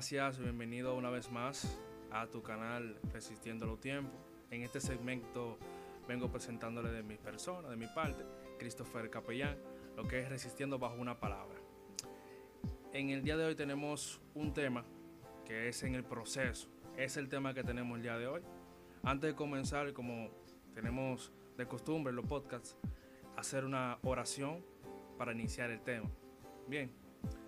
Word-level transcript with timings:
Gracias, 0.00 0.38
bienvenido 0.38 0.96
una 0.96 1.10
vez 1.10 1.30
más 1.30 1.78
a 2.10 2.26
tu 2.26 2.42
canal 2.42 2.98
Resistiendo 3.12 3.66
los 3.66 3.82
Tiempos. 3.82 4.18
En 4.50 4.62
este 4.62 4.80
segmento 4.80 5.58
vengo 6.08 6.32
presentándole 6.32 6.90
de 6.90 7.02
mi 7.02 7.18
persona, 7.18 7.68
de 7.68 7.76
mi 7.76 7.86
parte, 7.86 8.24
Christopher 8.58 9.10
Capellán, 9.10 9.58
lo 9.98 10.08
que 10.08 10.20
es 10.20 10.30
Resistiendo 10.30 10.78
bajo 10.78 10.94
una 10.94 11.20
palabra. 11.20 11.60
En 12.94 13.10
el 13.10 13.22
día 13.22 13.36
de 13.36 13.44
hoy 13.44 13.54
tenemos 13.54 14.22
un 14.32 14.54
tema 14.54 14.86
que 15.44 15.68
es 15.68 15.82
en 15.82 15.94
el 15.94 16.02
proceso. 16.02 16.70
Es 16.96 17.18
el 17.18 17.28
tema 17.28 17.52
que 17.52 17.62
tenemos 17.62 17.98
el 17.98 18.02
día 18.02 18.16
de 18.16 18.26
hoy. 18.26 18.40
Antes 19.02 19.32
de 19.32 19.36
comenzar, 19.36 19.92
como 19.92 20.30
tenemos 20.72 21.30
de 21.58 21.66
costumbre 21.66 22.08
en 22.08 22.16
los 22.16 22.24
podcasts, 22.24 22.74
hacer 23.36 23.66
una 23.66 23.98
oración 24.00 24.64
para 25.18 25.32
iniciar 25.32 25.70
el 25.70 25.82
tema. 25.82 26.08
Bien, 26.66 26.90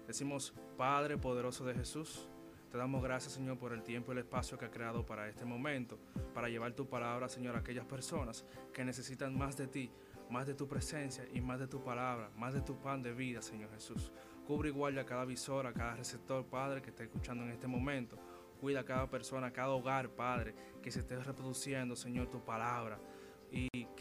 decimos, 0.07 0.53
Padre 0.77 1.17
poderoso 1.17 1.65
de 1.65 1.73
Jesús, 1.73 2.29
te 2.73 2.79
damos 2.79 3.03
gracias, 3.03 3.35
Señor, 3.35 3.59
por 3.59 3.75
el 3.75 3.83
tiempo 3.83 4.11
y 4.11 4.15
el 4.15 4.21
espacio 4.21 4.57
que 4.57 4.65
ha 4.65 4.71
creado 4.71 5.05
para 5.05 5.29
este 5.29 5.45
momento, 5.45 5.99
para 6.33 6.49
llevar 6.49 6.73
tu 6.73 6.89
palabra, 6.89 7.29
Señor, 7.29 7.55
a 7.55 7.59
aquellas 7.59 7.85
personas 7.85 8.47
que 8.73 8.83
necesitan 8.83 9.37
más 9.37 9.59
de 9.59 9.67
ti, 9.67 9.93
más 10.31 10.47
de 10.47 10.55
tu 10.55 10.67
presencia 10.67 11.29
y 11.35 11.43
más 11.43 11.61
de 11.61 11.69
tu 11.69 11.85
palabra, 11.85 12.31
más 12.35 12.55
de 12.55 12.63
tu 12.63 12.81
pan 12.81 13.03
de 13.03 13.13
vida, 13.13 13.43
Señor 13.43 13.71
Jesús. 13.73 14.11
Cubre 14.47 14.71
igual 14.71 14.99
a 14.99 15.05
cada 15.05 15.27
visor, 15.27 15.67
a 15.67 15.75
cada 15.75 15.97
receptor, 15.97 16.47
Padre, 16.47 16.81
que 16.81 16.89
esté 16.89 17.03
escuchando 17.05 17.45
en 17.45 17.51
este 17.51 17.67
momento. 17.67 18.17
Cuida 18.59 18.81
a 18.81 18.85
cada 18.87 19.11
persona, 19.11 19.49
a 19.49 19.53
cada 19.53 19.69
hogar, 19.69 20.09
Padre, 20.09 20.55
que 20.83 20.91
se 20.91 21.01
esté 21.01 21.19
reproduciendo, 21.19 21.95
Señor, 21.95 22.31
tu 22.31 22.43
palabra. 22.43 22.99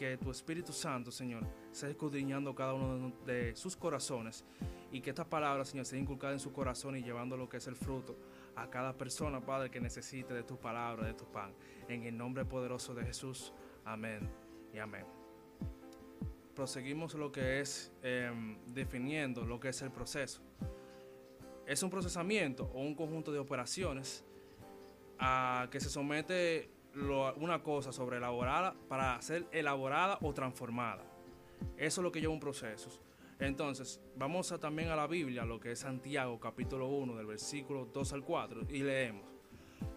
Que 0.02 0.16
tu 0.16 0.32
Espíritu 0.32 0.72
Santo, 0.72 1.12
Señor, 1.12 1.46
sea 1.70 1.88
escudriñando 1.88 2.52
cada 2.56 2.74
uno 2.74 3.12
de 3.24 3.54
sus 3.54 3.76
corazones. 3.76 4.44
Y 4.90 5.00
que 5.00 5.10
estas 5.10 5.28
palabras, 5.28 5.68
Señor, 5.68 5.86
sean 5.86 6.02
inculcadas 6.02 6.34
en 6.34 6.40
su 6.40 6.52
corazón 6.52 6.96
y 6.96 7.04
llevando 7.04 7.36
lo 7.36 7.48
que 7.48 7.58
es 7.58 7.68
el 7.68 7.76
fruto 7.76 8.18
a 8.56 8.68
cada 8.68 8.98
persona, 8.98 9.40
Padre, 9.40 9.70
que 9.70 9.80
necesite 9.80 10.34
de 10.34 10.42
tu 10.42 10.58
palabra, 10.58 11.06
de 11.06 11.14
tu 11.14 11.24
pan. 11.26 11.54
En 11.86 12.02
el 12.02 12.18
nombre 12.18 12.44
poderoso 12.44 12.96
de 12.96 13.04
Jesús. 13.04 13.52
Amén 13.84 14.28
y 14.74 14.78
amén. 14.78 15.06
Proseguimos 16.56 17.14
lo 17.14 17.30
que 17.30 17.60
es 17.60 17.92
em, 18.02 18.58
definiendo 18.74 19.46
lo 19.46 19.60
que 19.60 19.68
es 19.68 19.82
el 19.82 19.92
proceso. 19.92 20.42
Es 21.64 21.80
un 21.84 21.90
procesamiento 21.90 22.64
o 22.74 22.80
un 22.80 22.96
conjunto 22.96 23.30
de 23.30 23.38
operaciones 23.38 24.24
a 25.20 25.68
que 25.70 25.78
se 25.78 25.88
somete 25.88 26.71
una 26.94 27.62
cosa 27.62 27.92
sobre 27.92 28.18
elaborada 28.18 28.74
para 28.88 29.20
ser 29.22 29.46
elaborada 29.52 30.18
o 30.22 30.32
transformada. 30.32 31.04
Eso 31.76 32.00
es 32.00 32.02
lo 32.02 32.12
que 32.12 32.20
lleva 32.20 32.32
un 32.32 32.40
proceso. 32.40 32.90
Entonces, 33.38 34.00
vamos 34.16 34.52
a, 34.52 34.58
también 34.58 34.90
a 34.90 34.96
la 34.96 35.06
Biblia, 35.06 35.44
lo 35.44 35.58
que 35.58 35.72
es 35.72 35.80
Santiago 35.80 36.38
capítulo 36.38 36.86
1 36.88 37.16
del 37.16 37.26
versículo 37.26 37.86
2 37.86 38.12
al 38.12 38.22
4 38.22 38.66
y 38.68 38.82
leemos. 38.82 39.24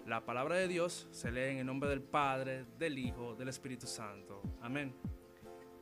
La 0.08 0.26
palabra 0.26 0.56
de 0.56 0.68
Dios 0.68 1.08
se 1.12 1.32
lee 1.32 1.52
en 1.52 1.58
el 1.58 1.66
nombre 1.66 1.90
del 1.90 2.02
Padre, 2.02 2.66
del 2.80 2.98
Hijo, 2.98 3.36
del 3.36 3.50
Espíritu 3.50 3.88
Santo. 3.88 4.42
Amén. 4.62 4.96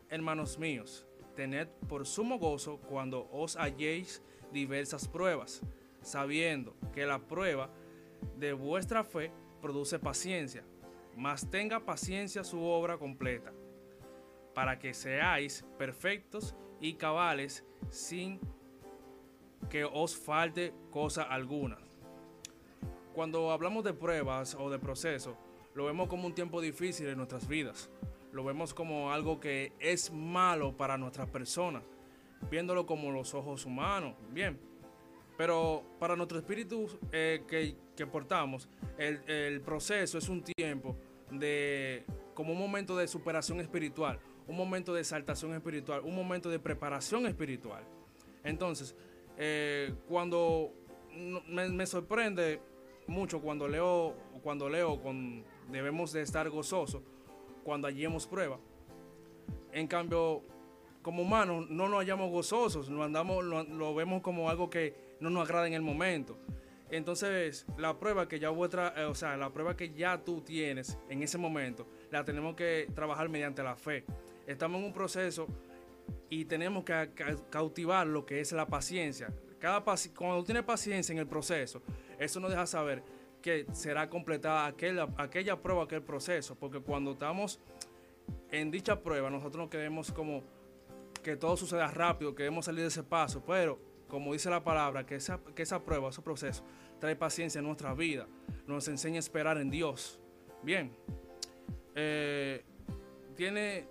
Hermanos 0.09 0.57
míos, 0.59 1.05
tened 1.35 1.67
por 1.87 2.05
sumo 2.05 2.37
gozo 2.37 2.77
cuando 2.77 3.29
os 3.31 3.55
halléis 3.55 4.21
diversas 4.51 5.07
pruebas, 5.07 5.61
sabiendo 6.01 6.75
que 6.93 7.05
la 7.05 7.19
prueba 7.19 7.69
de 8.37 8.53
vuestra 8.53 9.03
fe 9.03 9.31
produce 9.61 9.99
paciencia, 9.99 10.63
mas 11.15 11.49
tenga 11.49 11.85
paciencia 11.85 12.43
su 12.43 12.61
obra 12.61 12.97
completa, 12.97 13.53
para 14.53 14.79
que 14.79 14.93
seáis 14.93 15.65
perfectos 15.77 16.55
y 16.79 16.93
cabales 16.93 17.65
sin 17.89 18.39
que 19.69 19.85
os 19.85 20.15
falte 20.15 20.73
cosa 20.91 21.23
alguna. 21.23 21.77
Cuando 23.13 23.51
hablamos 23.51 23.83
de 23.83 23.93
pruebas 23.93 24.55
o 24.55 24.69
de 24.69 24.79
proceso, 24.79 25.37
lo 25.75 25.85
vemos 25.85 26.07
como 26.07 26.27
un 26.27 26.35
tiempo 26.35 26.61
difícil 26.61 27.07
en 27.07 27.17
nuestras 27.17 27.47
vidas. 27.47 27.89
Lo 28.31 28.43
vemos 28.43 28.73
como 28.73 29.11
algo 29.11 29.39
que 29.39 29.73
es 29.79 30.11
malo 30.11 30.75
para 30.75 30.97
nuestra 30.97 31.27
persona, 31.27 31.83
viéndolo 32.49 32.85
como 32.85 33.11
los 33.11 33.33
ojos 33.33 33.65
humanos. 33.65 34.15
Bien, 34.31 34.59
pero 35.37 35.83
para 35.99 36.15
nuestro 36.15 36.39
espíritu 36.39 36.87
eh, 37.11 37.43
que, 37.47 37.75
portamos, 38.09 38.67
el, 38.97 39.21
el, 39.27 39.61
proceso 39.61 40.17
es 40.17 40.27
un 40.29 40.43
tiempo 40.43 40.95
de 41.31 42.03
como 42.33 42.53
un 42.53 42.59
momento 42.59 42.97
de 42.97 43.07
superación 43.07 43.59
espiritual, 43.59 44.19
un 44.47 44.57
momento 44.57 44.93
de 44.93 45.01
exaltación 45.01 45.53
espiritual, 45.53 46.01
un 46.03 46.15
momento 46.15 46.49
de 46.49 46.59
preparación 46.59 47.25
espiritual. 47.27 47.83
Entonces, 48.43 48.95
eh, 49.37 49.93
cuando 50.07 50.73
me, 51.47 51.85
sorprende 51.85 52.59
mucho 53.07 53.41
cuando 53.41 53.67
leo, 53.67 54.15
cuando 54.41 54.69
leo, 54.69 55.01
con, 55.01 55.43
debemos 55.71 56.11
de 56.11 56.21
estar 56.21 56.49
gozosos 56.49 57.01
cuando 57.63 57.87
hallemos 57.87 58.27
prueba. 58.27 58.59
En 59.71 59.87
cambio, 59.87 60.43
como 61.01 61.23
humanos 61.23 61.69
no 61.69 61.87
nos 61.87 61.99
hallamos 61.99 62.31
gozosos, 62.31 62.89
lo, 62.89 63.03
andamos, 63.03 63.43
lo, 63.43 63.95
vemos 63.95 64.21
como 64.21 64.49
algo 64.49 64.69
que 64.69 65.15
no 65.19 65.29
nos 65.29 65.43
agrada 65.43 65.67
en 65.67 65.73
el 65.73 65.81
momento. 65.81 66.37
Entonces, 66.93 67.65
la 67.75 67.97
prueba 67.97 68.27
que 68.27 68.39
ya 68.39 68.49
vuestra, 68.49 68.93
eh, 68.95 69.05
o 69.05 69.15
sea, 69.15 69.35
la 69.35 69.51
prueba 69.51 69.75
que 69.75 69.91
ya 69.95 70.23
tú 70.23 70.41
tienes 70.41 70.95
en 71.09 71.23
ese 71.23 71.39
momento, 71.39 71.87
la 72.11 72.23
tenemos 72.23 72.55
que 72.55 72.87
trabajar 72.93 73.29
mediante 73.29 73.63
la 73.63 73.75
fe. 73.75 74.05
Estamos 74.45 74.79
en 74.79 74.85
un 74.85 74.93
proceso 74.93 75.47
y 76.29 76.45
tenemos 76.45 76.83
que 76.83 77.09
cautivar 77.49 78.05
lo 78.05 78.27
que 78.27 78.41
es 78.41 78.51
la 78.51 78.67
paciencia. 78.67 79.33
Cada 79.57 79.83
cuando 80.15 80.43
tienes 80.43 80.61
paciencia 80.65 81.13
en 81.13 81.17
el 81.17 81.25
proceso, 81.25 81.81
eso 82.19 82.39
nos 82.39 82.51
deja 82.51 82.67
saber 82.67 83.01
que 83.41 83.65
será 83.71 84.07
completada 84.07 84.67
aquella, 84.67 85.07
aquella 85.17 85.59
prueba, 85.59 85.85
aquel 85.85 86.03
proceso, 86.03 86.53
porque 86.53 86.79
cuando 86.79 87.13
estamos 87.13 87.59
en 88.51 88.69
dicha 88.69 89.01
prueba, 89.01 89.31
nosotros 89.31 89.65
no 89.65 89.69
queremos 89.71 90.11
como 90.11 90.43
que 91.23 91.37
todo 91.37 91.57
suceda 91.57 91.87
rápido, 91.87 92.35
queremos 92.35 92.65
salir 92.65 92.81
de 92.81 92.89
ese 92.89 93.01
paso, 93.01 93.43
pero 93.43 93.79
como 94.13 94.33
dice 94.33 94.47
la 94.47 94.63
palabra, 94.63 95.07
que 95.07 95.15
esa, 95.15 95.39
que 95.55 95.63
esa 95.63 95.83
prueba, 95.83 96.09
ese 96.09 96.21
proceso, 96.21 96.63
trae 96.99 97.15
paciencia 97.15 97.57
en 97.57 97.65
nuestra 97.65 97.95
vida, 97.95 98.27
nos 98.67 98.87
enseña 98.87 99.15
a 99.15 99.19
esperar 99.19 99.57
en 99.57 99.71
Dios. 99.71 100.19
Bien, 100.61 100.95
eh, 101.95 102.63
tiene, 103.35 103.87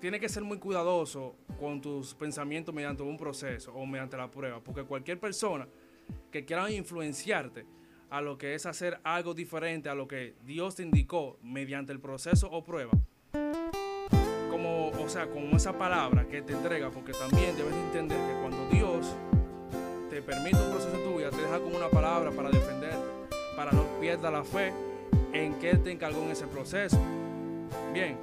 tiene 0.00 0.18
que 0.18 0.28
ser 0.28 0.42
muy 0.42 0.58
cuidadoso 0.58 1.36
con 1.60 1.80
tus 1.80 2.14
pensamientos 2.14 2.74
mediante 2.74 3.04
un 3.04 3.16
proceso 3.16 3.72
o 3.72 3.86
mediante 3.86 4.16
la 4.16 4.28
prueba, 4.28 4.58
porque 4.58 4.82
cualquier 4.82 5.20
persona 5.20 5.68
que 6.32 6.44
quiera 6.44 6.68
influenciarte 6.68 7.64
a 8.10 8.20
lo 8.20 8.36
que 8.36 8.56
es 8.56 8.66
hacer 8.66 8.98
algo 9.04 9.34
diferente 9.34 9.88
a 9.88 9.94
lo 9.94 10.08
que 10.08 10.34
Dios 10.42 10.74
te 10.74 10.82
indicó 10.82 11.38
mediante 11.44 11.92
el 11.92 12.00
proceso 12.00 12.50
o 12.50 12.64
prueba, 12.64 12.90
como, 14.50 14.88
o 14.88 15.08
sea, 15.08 15.30
con 15.30 15.44
esa 15.54 15.78
palabra 15.78 16.26
que 16.26 16.42
te 16.42 16.54
entrega, 16.54 16.90
porque 16.90 17.12
también 17.12 17.56
debes 17.56 17.74
entender 17.74 18.18
que 18.18 18.40
cuando 18.40 18.68
Dios 18.68 18.93
permite 20.26 20.56
un 20.56 20.70
proceso 20.70 20.96
en 20.96 21.04
tu 21.04 21.36
te 21.36 21.42
deja 21.42 21.58
como 21.58 21.76
una 21.76 21.88
palabra 21.88 22.30
para 22.30 22.50
defenderte, 22.50 23.04
para 23.56 23.72
no 23.72 23.84
pierda 24.00 24.30
la 24.30 24.44
fe 24.44 24.72
en 25.32 25.54
que 25.54 25.76
te 25.76 25.90
encargó 25.90 26.22
en 26.22 26.30
ese 26.30 26.46
proceso. 26.46 26.98
Bien, 27.92 28.16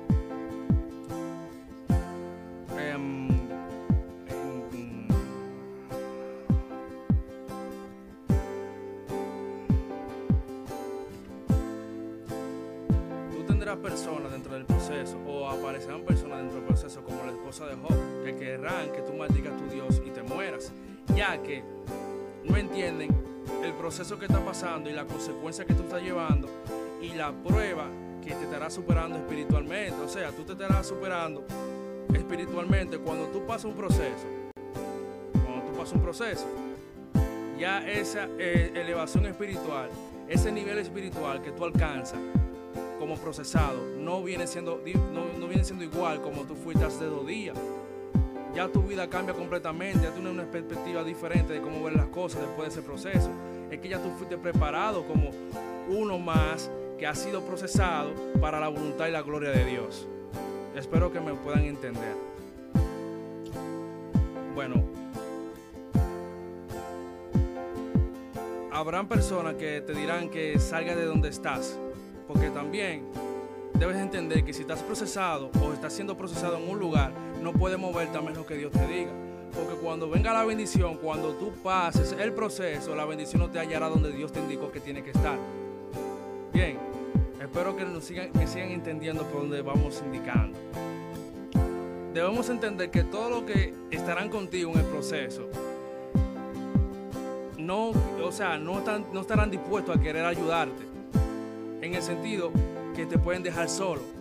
personas 13.77 14.31
dentro 14.31 14.53
del 14.53 14.65
proceso 14.65 15.17
o 15.25 15.47
aparecerán 15.47 16.03
personas 16.03 16.39
dentro 16.39 16.57
del 16.57 16.65
proceso 16.65 17.03
como 17.03 17.23
la 17.23 17.31
esposa 17.31 17.65
de 17.67 17.75
Job 17.75 18.23
que 18.23 18.35
querrán 18.35 18.91
que 18.91 19.01
tú 19.01 19.13
maldigas 19.13 19.53
a 19.53 19.57
tu 19.57 19.67
Dios 19.69 20.01
y 20.05 20.11
te 20.11 20.21
mueras, 20.23 20.71
ya 21.15 21.41
que 21.41 21.63
no 22.43 22.57
entienden 22.57 23.09
el 23.63 23.73
proceso 23.73 24.17
que 24.17 24.25
está 24.25 24.43
pasando 24.43 24.89
y 24.89 24.93
la 24.93 25.05
consecuencia 25.05 25.65
que 25.65 25.73
tú 25.73 25.83
estás 25.83 26.01
llevando 26.01 26.49
y 27.01 27.09
la 27.09 27.31
prueba 27.31 27.87
que 28.23 28.33
te 28.33 28.43
estará 28.43 28.69
superando 28.69 29.17
espiritualmente. 29.17 29.99
O 30.01 30.07
sea, 30.07 30.31
tú 30.31 30.43
te 30.43 30.53
estarás 30.53 30.87
superando 30.87 31.45
espiritualmente 32.13 32.99
cuando 32.99 33.25
tú 33.27 33.45
pasas 33.45 33.65
un 33.65 33.73
proceso. 33.73 34.27
Cuando 35.45 35.65
tú 35.65 35.77
pasas 35.77 35.93
un 35.93 36.01
proceso, 36.01 36.45
ya 37.59 37.87
esa 37.87 38.27
eh, 38.37 38.71
elevación 38.75 39.25
espiritual, 39.25 39.89
ese 40.27 40.51
nivel 40.51 40.79
espiritual 40.79 41.41
que 41.41 41.51
tú 41.51 41.65
alcanzas, 41.65 42.19
como 43.01 43.15
procesado 43.15 43.79
no 43.97 44.21
viene 44.23 44.45
siendo, 44.45 44.79
no, 45.39 45.47
viene 45.47 45.63
siendo 45.63 45.83
igual 45.83 46.21
como 46.21 46.43
tú 46.43 46.55
fuiste 46.55 46.85
hace 46.85 47.05
dos 47.05 47.25
días. 47.25 47.57
Ya 48.55 48.67
tu 48.67 48.81
vida 48.81 49.09
cambia 49.09 49.33
completamente, 49.33 50.03
ya 50.03 50.11
tienes 50.11 50.33
una 50.33 50.43
perspectiva 50.43 51.03
diferente 51.03 51.53
de 51.53 51.61
cómo 51.61 51.83
ver 51.83 51.95
las 51.95 52.07
cosas 52.07 52.41
después 52.41 52.67
de 52.67 52.79
ese 52.79 52.81
proceso. 52.81 53.29
Es 53.69 53.79
que 53.79 53.87
ya 53.87 54.01
tú 54.01 54.09
fuiste 54.17 54.37
preparado 54.37 55.05
como 55.07 55.29
uno 55.89 56.19
más 56.19 56.69
que 56.99 57.07
ha 57.07 57.15
sido 57.15 57.41
procesado 57.41 58.11
para 58.41 58.59
la 58.59 58.67
voluntad 58.67 59.07
y 59.07 59.11
la 59.11 59.21
gloria 59.21 59.51
de 59.51 59.65
Dios. 59.65 60.07
Espero 60.75 61.11
que 61.11 61.19
me 61.19 61.33
puedan 61.33 61.63
entender. 61.63 62.15
Bueno, 64.53 64.83
habrán 68.71 69.07
personas 69.07 69.55
que 69.55 69.81
te 69.81 69.93
dirán 69.93 70.29
que 70.29 70.59
salga 70.59 70.95
de 70.95 71.05
donde 71.05 71.29
estás, 71.29 71.79
porque 72.27 72.49
también 72.49 73.05
debes 73.75 73.97
entender 73.97 74.43
que 74.43 74.53
si 74.53 74.61
estás 74.61 74.83
procesado 74.83 75.49
o 75.63 75.73
estás 75.73 75.93
siendo 75.93 76.17
procesado 76.17 76.57
en 76.57 76.69
un 76.69 76.79
lugar, 76.79 77.11
no 77.41 77.53
puedes 77.53 77.79
moverte 77.79 78.17
a 78.17 78.21
menos 78.21 78.45
que 78.45 78.55
Dios 78.55 78.71
te 78.71 78.85
diga. 78.87 79.11
Porque 79.53 79.73
cuando 79.81 80.09
venga 80.09 80.31
la 80.31 80.45
bendición, 80.45 80.97
cuando 80.97 81.33
tú 81.33 81.51
pases 81.61 82.13
el 82.13 82.31
proceso, 82.31 82.95
la 82.95 83.05
bendición 83.05 83.41
no 83.41 83.49
te 83.49 83.59
hallará 83.59 83.89
donde 83.89 84.11
Dios 84.11 84.31
te 84.31 84.39
indicó 84.39 84.71
que 84.71 84.79
tiene 84.79 85.03
que 85.03 85.11
estar. 85.11 85.37
Bien, 86.53 86.77
espero 87.41 87.75
que 87.75 87.83
nos 87.83 88.05
sigan, 88.05 88.31
que 88.31 88.47
sigan 88.47 88.69
entendiendo 88.69 89.23
por 89.25 89.41
donde 89.41 89.61
vamos 89.61 90.01
indicando. 90.05 90.57
Debemos 92.13 92.49
entender 92.49 92.91
que 92.91 93.03
todo 93.03 93.29
lo 93.29 93.45
que 93.45 93.73
estarán 93.89 94.29
contigo 94.29 94.71
en 94.71 94.79
el 94.79 94.85
proceso, 94.85 95.47
no, 97.57 97.91
o 98.23 98.31
sea, 98.31 98.57
no, 98.57 98.79
están, 98.79 99.05
no 99.13 99.21
estarán 99.21 99.51
dispuestos 99.51 99.95
a 99.95 99.99
querer 99.99 100.25
ayudarte. 100.25 100.83
En 101.81 101.95
el 101.95 102.01
sentido 102.01 102.51
que 102.95 103.05
te 103.05 103.17
pueden 103.17 103.43
dejar 103.43 103.69
solo. 103.69 104.20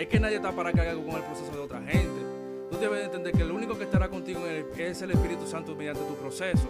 Es 0.00 0.08
que 0.08 0.18
nadie 0.18 0.36
está 0.36 0.50
para 0.50 0.72
cargar 0.72 0.94
con 0.94 1.14
el 1.14 1.22
proceso 1.22 1.52
de 1.52 1.58
otra 1.58 1.82
gente. 1.82 2.22
Tú 2.70 2.78
debes 2.78 3.04
entender 3.04 3.34
que 3.34 3.42
el 3.42 3.50
único 3.50 3.76
que 3.76 3.84
estará 3.84 4.08
contigo 4.08 4.46
es 4.46 5.02
el 5.02 5.10
Espíritu 5.10 5.46
Santo 5.46 5.76
mediante 5.76 6.00
tu 6.04 6.14
proceso. 6.14 6.66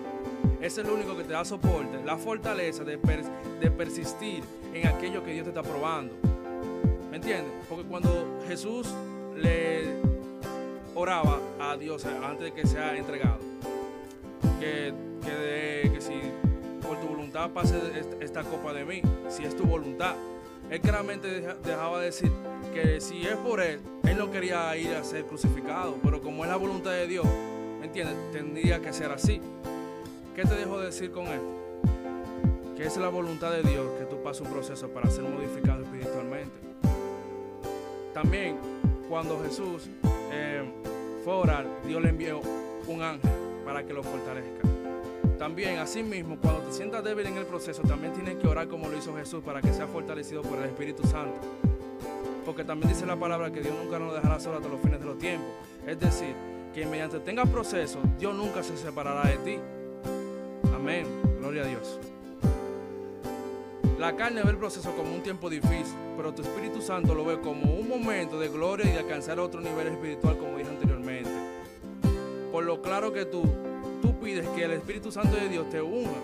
Es 0.61 0.77
el 0.79 0.91
único 0.91 1.17
que 1.17 1.23
te 1.23 1.35
da 1.35 1.45
soporte, 1.45 2.03
la 2.05 2.17
fortaleza 2.17 2.83
de, 2.83 2.99
persistir 2.99 4.43
en 4.75 4.89
aquello 4.89 5.23
que 5.23 5.33
Dios 5.33 5.45
te 5.45 5.51
está 5.51 5.63
probando. 5.63 6.13
¿Me 7.09 7.19
entiendes? 7.19 7.53
Porque 7.69 7.85
cuando 7.85 8.41
Jesús 8.49 8.89
le 9.37 9.85
oraba 10.97 11.39
a 11.61 11.77
Dios 11.77 12.05
antes 12.07 12.47
de 12.47 12.53
que 12.53 12.67
sea 12.67 12.97
entregado, 12.97 13.39
que, 14.59 14.93
que, 15.23 15.89
que 15.89 16.01
si 16.01 16.15
por 16.83 16.99
tu 16.99 17.07
voluntad 17.07 17.49
pase 17.51 17.79
esta 18.19 18.43
copa 18.43 18.73
de 18.73 18.85
mí, 18.85 19.03
si 19.29 19.45
es 19.45 19.57
tu 19.57 19.63
voluntad. 19.63 20.17
Él 20.69 20.81
claramente 20.81 21.29
dejaba 21.65 22.01
de 22.01 22.07
decir 22.07 22.31
que 22.75 23.01
si 23.01 23.27
es 23.27 23.37
por 23.37 23.61
él, 23.61 23.81
él 24.05 24.19
no 24.19 24.31
quería 24.31 24.77
ir 24.77 24.95
a 24.95 25.05
ser 25.05 25.25
crucificado, 25.25 25.97
pero 26.03 26.21
como 26.21 26.45
es 26.45 26.51
la 26.51 26.57
voluntad 26.57 26.93
de 26.93 27.07
Dios, 27.07 27.27
¿me 27.79 27.87
entiendes? 27.87 28.17
Tendría 28.33 28.81
que 28.81 28.93
ser 28.93 29.11
así. 29.11 29.41
¿Qué 30.37 30.43
te 30.43 30.55
dejo 30.55 30.79
de 30.79 30.87
decir 30.87 31.11
con 31.11 31.27
esto? 31.27 32.75
Que 32.77 32.87
es 32.87 32.97
la 32.97 33.09
voluntad 33.09 33.51
de 33.51 33.63
Dios 33.63 33.87
que 33.99 34.05
tú 34.05 34.23
pases 34.23 34.43
un 34.43 34.53
proceso 34.53 34.89
para 34.89 35.11
ser 35.11 35.25
modificado 35.25 35.83
espiritualmente. 35.83 36.55
También, 38.15 38.57
cuando 39.09 39.43
Jesús 39.43 39.89
eh, 40.33 40.63
fue 41.25 41.33
a 41.33 41.37
orar, 41.37 41.67
Dios 41.87 42.03
le 42.03 42.11
envió 42.11 42.41
un 42.87 43.03
ángel 43.03 43.31
para 43.65 43.85
que 43.85 43.93
lo 43.93 44.03
fortalezca. 44.03 44.80
También, 45.41 45.79
asimismo, 45.79 46.37
cuando 46.39 46.61
te 46.65 46.73
sientas 46.75 47.03
débil 47.03 47.25
en 47.25 47.39
el 47.39 47.47
proceso, 47.47 47.81
también 47.81 48.13
tienes 48.13 48.37
que 48.37 48.47
orar 48.47 48.69
como 48.69 48.91
lo 48.91 48.99
hizo 48.99 49.17
Jesús 49.17 49.43
para 49.43 49.63
que 49.63 49.73
sea 49.73 49.87
fortalecido 49.87 50.43
por 50.43 50.59
el 50.59 50.67
Espíritu 50.67 51.03
Santo. 51.07 51.41
Porque 52.45 52.63
también 52.63 52.91
dice 52.93 53.07
la 53.07 53.17
palabra 53.17 53.51
que 53.51 53.63
Dios 53.63 53.75
nunca 53.83 53.99
nos 53.99 54.13
dejará 54.13 54.39
solo 54.39 54.59
hasta 54.59 54.69
los 54.69 54.79
fines 54.83 55.01
de 55.01 55.07
los 55.07 55.17
tiempos. 55.17 55.49
Es 55.87 55.99
decir, 55.99 56.35
que 56.75 56.85
mediante 56.85 57.21
tengas 57.21 57.49
proceso, 57.49 58.01
Dios 58.19 58.35
nunca 58.35 58.63
se 58.63 58.77
separará 58.77 59.31
de 59.31 59.39
ti. 59.39 59.59
Amén. 60.75 61.07
Gloria 61.39 61.63
a 61.63 61.67
Dios. 61.67 61.99
La 63.99 64.15
carne 64.17 64.43
ve 64.43 64.51
el 64.51 64.59
proceso 64.59 64.95
como 64.95 65.15
un 65.15 65.23
tiempo 65.23 65.49
difícil, 65.49 65.97
pero 66.19 66.35
tu 66.35 66.43
Espíritu 66.43 66.83
Santo 66.83 67.15
lo 67.15 67.25
ve 67.25 67.41
como 67.41 67.77
un 67.77 67.89
momento 67.89 68.39
de 68.39 68.51
gloria 68.51 68.85
y 68.85 68.93
de 68.93 68.99
alcanzar 68.99 69.41
otro 69.41 69.63
nivel 69.63 69.87
espiritual, 69.87 70.37
como 70.37 70.59
dije 70.59 70.69
anteriormente. 70.69 71.31
Por 72.53 72.65
lo 72.65 72.83
claro 72.83 73.15
que 73.15 73.25
tú 73.25 73.70
tú 74.01 74.19
pides 74.19 74.49
que 74.51 74.65
el 74.65 74.73
Espíritu 74.73 75.13
Santo 75.13 75.37
de 75.37 75.49
Dios 75.49 75.69
te 75.71 75.81
unja. 75.81 76.19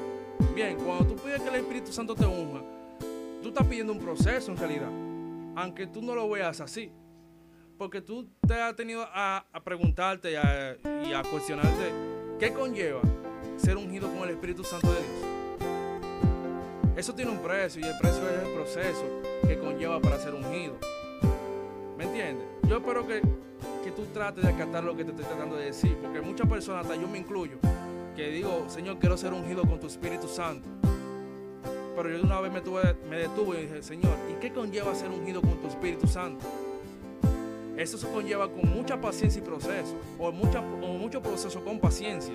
Bien, 0.54 0.76
cuando 0.76 1.06
tú 1.14 1.16
pides 1.16 1.40
que 1.40 1.48
el 1.48 1.56
Espíritu 1.56 1.92
Santo 1.92 2.14
te 2.14 2.26
unja, 2.26 2.62
tú 3.42 3.48
estás 3.48 3.66
pidiendo 3.66 3.92
un 3.92 3.98
proceso 3.98 4.50
en 4.50 4.56
realidad, 4.58 4.90
aunque 5.54 5.86
tú 5.86 6.02
no 6.02 6.14
lo 6.14 6.28
veas 6.28 6.60
así. 6.60 6.90
Porque 7.78 8.00
tú 8.00 8.28
te 8.46 8.54
has 8.54 8.74
tenido 8.74 9.06
a, 9.06 9.44
preguntarte 9.64 10.32
y 10.32 10.34
a, 10.34 10.76
a 11.18 11.22
cuestionarte 11.30 11.92
qué 12.38 12.52
conlleva 12.52 13.02
ser 13.56 13.76
ungido 13.76 14.08
con 14.08 14.22
el 14.24 14.30
Espíritu 14.30 14.64
Santo 14.64 14.88
de 14.88 15.00
Dios. 15.00 15.36
Eso 16.96 17.14
tiene 17.14 17.30
un 17.30 17.38
precio 17.38 17.82
y 17.82 17.84
el 17.84 17.98
precio 17.98 18.26
es 18.28 18.42
el 18.42 18.54
proceso 18.54 19.04
que 19.46 19.58
conlleva 19.58 20.00
para 20.00 20.18
ser 20.18 20.34
ungido. 20.34 20.78
¿Me 21.98 22.04
entiendes? 22.04 22.46
Yo 22.66 22.78
espero 22.78 23.06
que 23.06 23.20
tú 23.96 24.04
trates 24.12 24.44
de 24.44 24.50
acatar 24.50 24.84
lo 24.84 24.94
que 24.94 25.04
te 25.04 25.10
estoy 25.10 25.24
tratando 25.24 25.56
de 25.56 25.66
decir, 25.66 25.96
porque 26.00 26.20
muchas 26.20 26.46
personas, 26.48 26.82
hasta 26.82 27.00
yo 27.00 27.08
me 27.08 27.18
incluyo, 27.18 27.56
que 28.14 28.28
digo, 28.30 28.66
Señor, 28.68 28.98
quiero 28.98 29.16
ser 29.16 29.32
ungido 29.32 29.62
con 29.62 29.80
tu 29.80 29.86
Espíritu 29.86 30.28
Santo. 30.28 30.68
Pero 31.96 32.10
yo 32.10 32.18
de 32.18 32.22
una 32.24 32.40
vez 32.40 32.52
me, 32.52 32.60
tuve, 32.60 32.94
me 33.08 33.16
detuve 33.16 33.60
y 33.60 33.62
dije, 33.62 33.82
Señor, 33.82 34.12
¿y 34.30 34.38
qué 34.38 34.52
conlleva 34.52 34.94
ser 34.94 35.08
ungido 35.08 35.40
con 35.40 35.56
tu 35.62 35.68
Espíritu 35.68 36.06
Santo? 36.06 36.44
Eso 37.78 37.96
se 37.96 38.06
conlleva 38.08 38.50
con 38.50 38.68
mucha 38.70 39.00
paciencia 39.00 39.40
y 39.40 39.44
proceso, 39.44 39.94
o, 40.18 40.30
mucho 40.30 41.22
proceso 41.22 41.64
con 41.64 41.78
paciencia. 41.78 42.34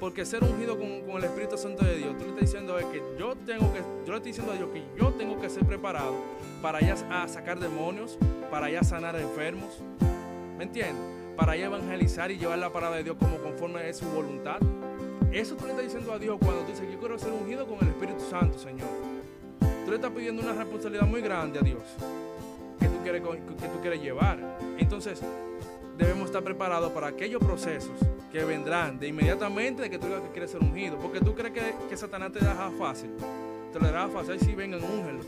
Porque 0.00 0.26
ser 0.26 0.42
ungido 0.42 0.76
con, 0.76 1.16
el 1.16 1.24
Espíritu 1.24 1.56
Santo 1.56 1.84
de 1.84 1.96
Dios, 1.96 2.18
tú 2.18 2.24
le 2.24 2.30
estás 2.30 2.40
diciendo 2.40 2.76
que 2.90 3.00
yo 3.18 3.36
tengo 3.36 3.72
que, 3.72 3.78
yo 3.78 4.12
le 4.12 4.16
estoy 4.16 4.32
diciendo 4.32 4.52
a 4.52 4.56
Dios 4.56 4.68
que 4.72 4.82
yo 4.98 5.12
tengo 5.12 5.40
que 5.40 5.48
ser 5.48 5.64
preparado 5.64 6.14
para 6.60 6.80
ya 6.80 6.96
sacar 7.28 7.60
demonios, 7.60 8.18
para 8.50 8.70
ya 8.70 8.82
sanar 8.82 9.16
enfermos, 9.16 9.82
¿Me 10.64 10.68
entiendes? 10.68 11.04
Para 11.36 11.56
evangelizar 11.56 12.30
y 12.30 12.38
llevar 12.38 12.58
la 12.58 12.72
palabra 12.72 12.96
de 12.96 13.04
Dios 13.04 13.18
como 13.18 13.36
conforme 13.36 13.86
es 13.86 13.98
su 13.98 14.06
voluntad. 14.06 14.56
Eso 15.30 15.56
tú 15.56 15.66
le 15.66 15.72
estás 15.72 15.84
diciendo 15.84 16.10
a 16.10 16.18
Dios 16.18 16.38
cuando 16.40 16.62
tú 16.62 16.70
dices, 16.70 16.90
yo 16.90 16.98
quiero 16.98 17.18
ser 17.18 17.32
ungido 17.32 17.66
con 17.66 17.80
el 17.82 17.88
Espíritu 17.88 18.24
Santo, 18.30 18.58
Señor. 18.58 18.88
Tú 19.60 19.90
le 19.90 19.96
estás 19.96 20.10
pidiendo 20.12 20.40
una 20.40 20.54
responsabilidad 20.54 21.06
muy 21.06 21.20
grande 21.20 21.58
a 21.58 21.62
Dios 21.62 21.82
que 22.80 22.86
tú 22.86 22.96
quieres, 23.02 23.20
que 23.20 23.68
tú 23.68 23.80
quieres 23.82 24.00
llevar. 24.00 24.38
Entonces, 24.78 25.20
debemos 25.98 26.28
estar 26.28 26.42
preparados 26.42 26.90
para 26.92 27.08
aquellos 27.08 27.44
procesos 27.44 27.92
que 28.32 28.42
vendrán 28.42 28.98
de 28.98 29.08
inmediatamente 29.08 29.82
de 29.82 29.90
que 29.90 29.98
tú 29.98 30.06
digas 30.06 30.22
que 30.22 30.30
quieres 30.30 30.50
ser 30.50 30.62
ungido. 30.62 30.96
Porque 30.96 31.20
tú 31.20 31.34
crees 31.34 31.52
que, 31.52 31.74
que 31.90 31.96
Satanás 31.98 32.32
te 32.32 32.38
deja 32.38 32.70
fácil. 32.78 33.10
Te 33.70 33.78
lo 33.80 33.86
deja 33.86 34.08
fácil. 34.08 34.40
Sí 34.40 34.54
vengan, 34.54 34.82
úngelo. 34.82 35.20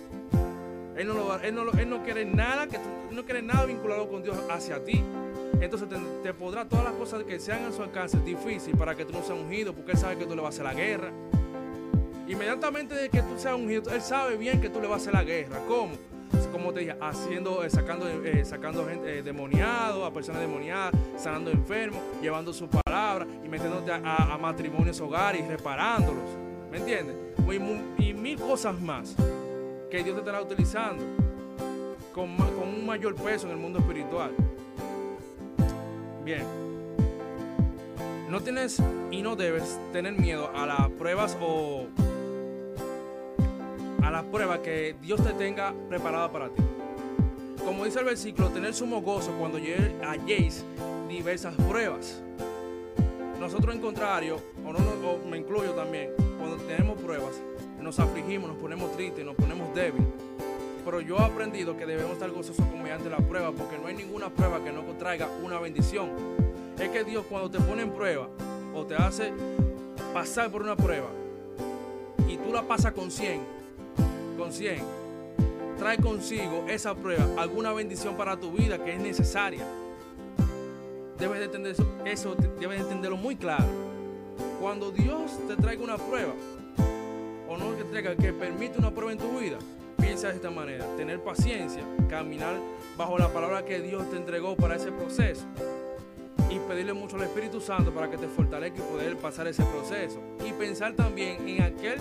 Él 0.96 1.08
no, 1.08 1.36
él, 1.36 1.54
no, 1.54 1.70
él 1.72 1.90
no 1.90 2.02
quiere 2.02 2.24
nada 2.24 2.66
que 2.68 2.78
no 3.10 3.24
quiere 3.26 3.42
nada 3.42 3.66
vinculado 3.66 4.08
con 4.08 4.22
Dios 4.22 4.38
hacia 4.48 4.82
ti. 4.82 5.04
Entonces 5.60 5.88
te, 6.22 6.34
podrá 6.34 6.68
todas 6.68 6.84
las 6.84 6.94
cosas 6.94 7.24
que 7.24 7.38
sean 7.40 7.64
a 7.64 7.72
su 7.72 7.82
alcance 7.82 8.18
difícil 8.20 8.76
para 8.76 8.94
que 8.94 9.04
tú 9.04 9.12
no 9.12 9.22
seas 9.22 9.38
ungido, 9.38 9.72
porque 9.72 9.92
él 9.92 9.98
sabe 9.98 10.16
que 10.16 10.26
tú 10.26 10.34
le 10.34 10.42
vas 10.42 10.58
a 10.58 10.62
hacer 10.62 10.64
la 10.64 10.74
guerra. 10.74 11.12
Inmediatamente 12.28 12.94
de 12.94 13.08
que 13.08 13.22
tú 13.22 13.38
seas 13.38 13.54
ungido, 13.54 13.90
él 13.92 14.02
sabe 14.02 14.36
bien 14.36 14.60
que 14.60 14.68
tú 14.68 14.80
le 14.80 14.88
vas 14.88 15.00
a 15.00 15.02
hacer 15.02 15.14
la 15.14 15.24
guerra. 15.24 15.60
¿Cómo? 15.66 15.94
Como 16.52 16.72
te 16.72 16.80
dije, 16.80 16.96
haciendo, 17.00 17.62
eh, 17.64 17.70
sacando, 17.70 18.08
eh, 18.08 18.44
sacando 18.44 18.86
gente 18.86 19.18
eh, 19.18 19.22
demoniado, 19.22 20.06
a 20.06 20.12
personas 20.12 20.40
demoniadas, 20.40 20.94
sanando 21.16 21.50
enfermos, 21.50 22.00
llevando 22.22 22.52
su 22.52 22.68
palabra 22.68 23.26
y 23.44 23.48
metiéndote 23.48 23.92
a, 23.92 24.38
matrimonios, 24.40 24.98
hogares 25.00 25.42
y 25.44 25.48
reparándolos. 25.48 26.24
¿Me 26.70 26.78
entiendes? 26.78 27.16
y 27.98 28.12
mil 28.12 28.38
cosas 28.40 28.80
más 28.80 29.14
que 29.90 30.02
Dios 30.02 30.16
te 30.16 30.20
estará 30.20 30.42
utilizando 30.42 31.02
con, 32.12 32.30
un 32.30 32.86
mayor 32.86 33.14
peso 33.14 33.46
en 33.46 33.52
el 33.52 33.58
mundo 33.58 33.78
espiritual. 33.78 34.30
Bien. 36.26 36.42
No 38.28 38.40
tienes 38.40 38.82
y 39.12 39.22
no 39.22 39.36
debes 39.36 39.78
tener 39.92 40.14
miedo 40.14 40.50
a 40.56 40.66
las 40.66 40.90
pruebas 40.90 41.38
o 41.40 41.86
a 44.02 44.10
las 44.10 44.24
pruebas 44.24 44.58
que 44.58 44.96
Dios 45.00 45.22
te 45.22 45.32
tenga 45.34 45.72
preparada 45.88 46.32
para 46.32 46.48
ti. 46.48 46.64
Como 47.64 47.84
dice 47.84 48.00
el 48.00 48.06
versículo, 48.06 48.48
tener 48.48 48.74
sumo 48.74 49.02
gozo 49.02 49.30
cuando 49.38 49.58
halléis 50.04 50.64
diversas 51.08 51.54
pruebas. 51.54 52.20
Nosotros 53.38 53.76
en 53.76 53.80
contrario, 53.80 54.40
o, 54.66 54.72
no, 54.72 54.78
o 54.78 55.24
me 55.30 55.38
incluyo 55.38 55.74
también, 55.74 56.10
cuando 56.40 56.56
tenemos 56.56 57.00
pruebas, 57.00 57.40
nos 57.80 58.00
afligimos, 58.00 58.50
nos 58.50 58.58
ponemos 58.58 58.90
tristes, 58.96 59.24
nos 59.24 59.36
ponemos 59.36 59.72
débiles. 59.76 60.25
Pero 60.86 61.00
yo 61.00 61.16
he 61.16 61.20
aprendido 61.24 61.76
que 61.76 61.84
debemos 61.84 62.12
estar 62.12 62.30
gozosos 62.30 62.64
mediante 62.80 63.10
la 63.10 63.16
prueba, 63.16 63.50
porque 63.50 63.76
no 63.76 63.88
hay 63.88 63.94
ninguna 63.96 64.30
prueba 64.30 64.62
que 64.62 64.70
no 64.70 64.82
traiga 64.96 65.28
una 65.42 65.58
bendición. 65.58 66.10
Es 66.78 66.90
que 66.90 67.02
Dios 67.02 67.26
cuando 67.28 67.50
te 67.50 67.58
pone 67.58 67.82
en 67.82 67.90
prueba 67.90 68.28
o 68.72 68.86
te 68.86 68.94
hace 68.94 69.32
pasar 70.14 70.48
por 70.48 70.62
una 70.62 70.76
prueba 70.76 71.08
y 72.28 72.36
tú 72.36 72.52
la 72.52 72.62
pasas 72.62 72.92
con 72.92 73.10
100, 73.10 73.40
con 74.38 74.52
100, 74.52 74.78
trae 75.76 75.98
consigo 75.98 76.64
esa 76.68 76.94
prueba 76.94 77.26
alguna 77.36 77.72
bendición 77.72 78.16
para 78.16 78.36
tu 78.36 78.52
vida 78.52 78.78
que 78.84 78.94
es 78.94 79.00
necesaria. 79.00 79.66
Debes 81.18 81.40
de 81.40 81.44
entender 81.46 81.72
eso, 81.72 81.86
eso 82.04 82.36
debes 82.60 82.78
de 82.78 82.84
entenderlo 82.84 83.16
muy 83.16 83.34
claro. 83.34 83.66
Cuando 84.60 84.92
Dios 84.92 85.32
te 85.48 85.56
traiga 85.56 85.82
una 85.82 85.98
prueba, 85.98 86.32
o 87.48 87.56
no 87.56 87.76
que 87.76 87.82
traiga, 87.82 88.14
que 88.14 88.32
permite 88.32 88.78
una 88.78 88.92
prueba 88.92 89.10
en 89.10 89.18
tu 89.18 89.36
vida, 89.36 89.58
de 90.22 90.36
esta 90.36 90.50
manera, 90.50 90.86
tener 90.96 91.20
paciencia, 91.20 91.82
caminar 92.08 92.56
bajo 92.96 93.18
la 93.18 93.28
palabra 93.28 93.66
que 93.66 93.80
Dios 93.80 94.08
te 94.10 94.16
entregó 94.16 94.56
para 94.56 94.76
ese 94.76 94.90
proceso 94.90 95.44
y 96.50 96.58
pedirle 96.60 96.94
mucho 96.94 97.16
al 97.16 97.24
Espíritu 97.24 97.60
Santo 97.60 97.92
para 97.92 98.10
que 98.10 98.16
te 98.16 98.26
fortalezca 98.26 98.78
y 98.78 98.82
poder 98.82 99.18
pasar 99.18 99.46
ese 99.46 99.62
proceso. 99.64 100.18
Y 100.46 100.52
pensar 100.52 100.94
también 100.94 101.46
en, 101.46 101.60
aquel, 101.62 101.98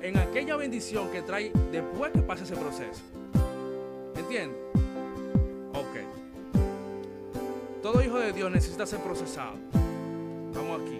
en 0.00 0.16
aquella 0.16 0.56
bendición 0.56 1.10
que 1.10 1.20
trae 1.20 1.52
después 1.70 2.10
que 2.12 2.22
pase 2.22 2.44
ese 2.44 2.56
proceso. 2.56 3.02
¿Entiendes? 4.16 4.56
Ok. 5.74 5.98
Todo 7.82 8.02
hijo 8.02 8.18
de 8.18 8.32
Dios 8.32 8.50
necesita 8.50 8.86
ser 8.86 9.00
procesado. 9.00 9.58
Vamos 10.54 10.80
aquí. 10.80 10.98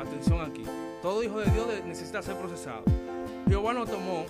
Atención 0.00 0.42
aquí. 0.42 0.64
Todo 1.00 1.22
hijo 1.22 1.38
de 1.38 1.50
Dios 1.50 1.66
necesita 1.86 2.20
ser 2.20 2.36
procesado. 2.36 2.82
Jehová 3.48 3.72
no 3.72 3.86
tomó 3.86 4.26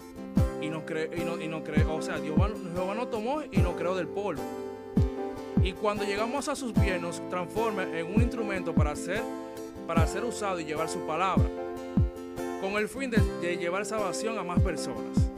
y 0.64 0.70
no 0.70 0.84
creó, 0.84 1.14
y 1.14 1.24
no, 1.24 1.40
y 1.40 1.48
no 1.48 1.62
creó, 1.62 1.96
o 1.96 2.02
sea, 2.02 2.18
Jehová, 2.18 2.50
Jehová 2.74 2.94
no 2.94 3.08
tomó 3.08 3.42
y 3.42 3.58
no 3.58 3.76
creó 3.76 3.94
del 3.94 4.08
polvo 4.08 4.42
y 5.64 5.72
cuando 5.72 6.04
llegamos 6.04 6.46
a 6.48 6.54
sus 6.54 6.74
pies 6.74 7.00
nos 7.00 7.26
transforma 7.30 7.84
en 7.84 8.06
un 8.14 8.20
instrumento 8.20 8.74
para 8.74 8.94
ser, 8.94 9.22
para 9.86 10.06
ser 10.06 10.22
usado 10.22 10.60
y 10.60 10.64
llevar 10.66 10.90
su 10.90 10.98
palabra, 11.06 11.48
con 12.60 12.72
el 12.74 12.86
fin 12.86 13.10
de, 13.10 13.56
llevar 13.56 13.86
salvación 13.86 14.38
a 14.38 14.44
más 14.44 14.60
personas. 14.60 15.30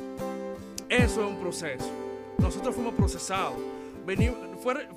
Eso 0.89 1.23
es 1.23 1.29
un 1.29 1.39
proceso. 1.39 1.89
Nosotros 2.39 2.75
fuimos 2.75 2.95
procesados, 2.95 3.55
venimos, 4.05 4.37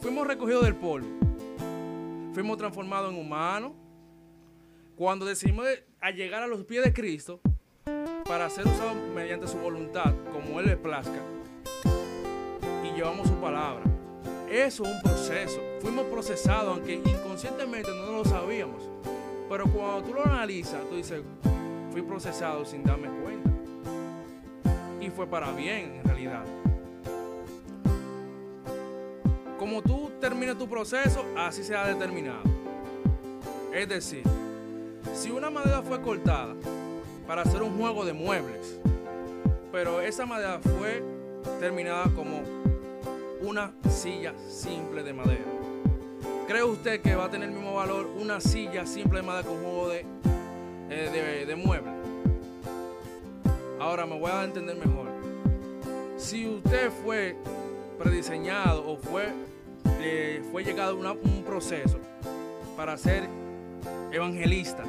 fuimos 0.02 0.26
recogidos 0.26 0.64
del 0.64 0.76
polvo, 0.76 1.08
fuimos 2.34 2.58
transformados 2.58 3.14
en 3.14 3.20
humanos. 3.20 3.74
Cuando 4.96 5.28
decidimos 5.28 5.68
a 6.02 6.10
llegar 6.10 6.42
a 6.42 6.48
los 6.48 6.66
pies 6.66 6.84
de 6.84 6.92
Cristo 6.92 7.40
para 8.30 8.48
ser 8.48 8.68
usados 8.68 8.96
mediante 9.16 9.48
su 9.48 9.58
voluntad, 9.58 10.14
como 10.32 10.60
Él 10.60 10.68
le 10.68 10.78
plazca, 10.78 11.20
y 12.84 12.96
llevamos 12.96 13.28
su 13.28 13.34
palabra. 13.34 13.84
Eso 14.48 14.84
es 14.84 14.92
un 14.92 15.02
proceso. 15.02 15.60
Fuimos 15.82 16.06
procesados, 16.06 16.78
aunque 16.78 16.94
inconscientemente 16.94 17.90
no 17.90 18.12
lo 18.12 18.26
sabíamos. 18.26 18.88
Pero 19.50 19.66
cuando 19.66 20.04
tú 20.04 20.14
lo 20.14 20.24
analizas, 20.24 20.80
tú 20.88 20.98
dices, 20.98 21.24
fui 21.92 22.04
procesado 22.04 22.66
sin 22.66 22.84
darme 22.84 23.08
cuenta. 23.24 23.50
Y 25.02 25.10
fue 25.10 25.26
para 25.26 25.52
bien, 25.52 25.96
en 25.96 26.04
realidad. 26.04 26.46
Como 29.58 29.82
tú 29.82 30.12
termines 30.22 30.56
tu 30.56 30.70
proceso, 30.70 31.26
así 31.36 31.64
se 31.64 31.76
ha 31.76 31.88
determinado. 31.88 32.44
Es 33.74 33.90
decir, 33.90 34.22
si 35.16 35.32
una 35.32 35.50
madera 35.50 35.82
fue 35.82 36.00
cortada 36.00 36.54
para 37.30 37.44
hacer 37.44 37.62
un 37.62 37.78
juego 37.78 38.06
de 38.06 38.14
muebles, 38.14 38.80
pero 39.72 40.02
esa 40.02 40.26
madera 40.26 40.60
fue 40.60 41.04
terminada 41.60 42.06
como 42.16 42.42
una 43.42 43.72
silla 43.88 44.34
simple 44.50 45.04
de 45.04 45.14
madera. 45.14 45.46
¿Cree 46.48 46.64
usted 46.64 47.02
que 47.02 47.14
va 47.14 47.26
a 47.26 47.30
tener 47.30 47.50
el 47.50 47.54
mismo 47.54 47.76
valor 47.76 48.08
una 48.20 48.42
silla 48.42 48.88
simple 48.88 49.20
de 49.20 49.28
madera 49.28 49.48
con 49.48 49.62
juego 49.62 49.90
de, 49.90 50.06
eh, 50.90 51.46
de? 51.46 51.84
Ahora 53.80 54.08
me 54.08 54.20
voy 54.20 54.32
a 54.32 54.44
entender 54.44 54.76
mejor. 54.78 55.10
Si 56.18 56.48
usted 56.48 56.90
fue 57.04 57.36
prediseñado 58.00 58.90
o 58.90 58.98
fue, 58.98 59.30
fue 60.52 60.64
llegado 60.64 61.08
a 61.08 61.12
un 61.12 61.44
proceso 61.44 62.00
para 62.76 62.98
ser 62.98 63.30
evangelista, 64.12 64.84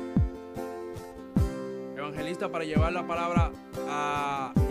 evangelista 2.11 2.49
para 2.49 2.65
llevar 2.65 2.93
la 2.93 3.07
palabra 3.07 3.53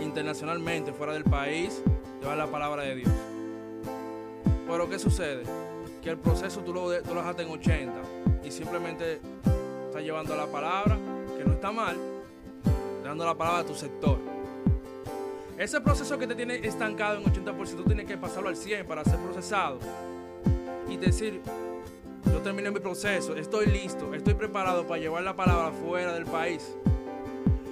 internacionalmente, 0.02 0.92
fuera 0.92 1.14
del 1.14 1.24
país, 1.24 1.82
llevar 2.20 2.36
la 2.36 2.46
palabra 2.46 2.82
de 2.82 2.96
Dios. 2.96 3.10
Pero 4.66 4.88
¿qué 4.88 4.98
sucede? 4.98 5.44
Que 6.02 6.10
el 6.10 6.18
proceso 6.18 6.60
tú 6.60 6.74
lo, 6.74 7.02
tú 7.02 7.14
lo 7.14 7.20
dejaste 7.20 7.42
en 7.42 7.50
80 7.50 7.92
y 8.44 8.50
simplemente 8.50 9.20
estás 9.86 10.02
llevando 10.02 10.36
la 10.36 10.46
palabra, 10.46 10.98
que 11.38 11.44
no 11.44 11.54
está 11.54 11.72
mal, 11.72 11.96
dando 13.02 13.24
la 13.24 13.34
palabra 13.34 13.60
a 13.60 13.64
tu 13.64 13.74
sector. 13.74 14.18
Ese 15.56 15.80
proceso 15.80 16.18
que 16.18 16.26
te 16.26 16.34
tiene 16.34 16.56
estancado 16.56 17.18
en 17.18 17.24
80%, 17.24 17.76
tú 17.76 17.84
tienes 17.84 18.06
que 18.06 18.18
pasarlo 18.18 18.50
al 18.50 18.56
100 18.56 18.86
para 18.86 19.02
ser 19.04 19.18
procesado 19.18 19.78
y 20.90 20.96
decir, 20.98 21.40
yo 22.26 22.40
terminé 22.40 22.70
mi 22.70 22.80
proceso, 22.80 23.34
estoy 23.34 23.66
listo, 23.66 24.14
estoy 24.14 24.34
preparado 24.34 24.86
para 24.86 25.00
llevar 25.00 25.22
la 25.22 25.34
palabra 25.34 25.70
fuera 25.72 26.12
del 26.12 26.26
país 26.26 26.76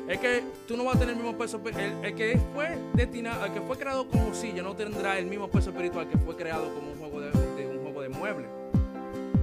es 0.08 0.18
que 0.18 0.42
tú 0.66 0.76
no 0.76 0.84
vas 0.84 0.96
a 0.96 0.98
tener 1.00 1.14
el 1.14 1.22
mismo 1.22 1.36
peso. 1.36 1.60
El, 2.02 2.14
que 2.14 2.40
fue 2.54 2.78
destinado, 2.94 3.44
el 3.44 3.52
que 3.52 3.60
fue 3.60 3.76
creado 3.76 4.08
como 4.08 4.34
silla 4.34 4.62
no 4.62 4.74
tendrá 4.74 5.18
el 5.18 5.26
mismo 5.26 5.48
peso 5.48 5.68
espiritual 5.68 6.08
que 6.08 6.16
fue 6.16 6.34
creado 6.34 6.72
como 6.74 6.92
un 6.92 6.98
juego 6.98 7.20
de, 7.20 7.66
un 7.66 7.82
juego 7.82 8.00
de 8.00 8.08
muebles. 8.08 8.48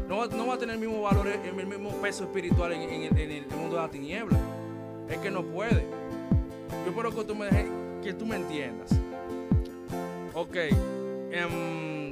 No, 0.10 0.26
no, 0.26 0.48
va 0.48 0.56
a 0.56 0.58
tener 0.58 0.76
el 0.76 0.82
mismo 0.82 1.04
valor, 1.04 1.28
el, 1.28 1.54
mismo 1.68 1.90
peso 2.02 2.24
espiritual 2.24 2.74
en, 2.74 3.04
el, 3.04 3.48
mundo 3.48 3.76
de 3.76 3.82
la 3.82 3.90
tiniebla. 3.90 4.38
Es 5.08 5.18
que 5.20 5.30
no 5.30 5.44
puede. 5.44 5.86
Yo 6.84 6.90
espero 6.90 7.12
que 7.12 7.24
tú 7.24 7.36
me 7.36 7.46
dejes, 7.46 7.70
que 8.04 8.14
tú 8.14 8.26
me 8.26 8.36
entiendas. 8.38 8.90
Ok. 10.34 10.56
Em, 11.32 12.10